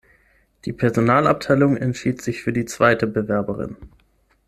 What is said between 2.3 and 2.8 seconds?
für die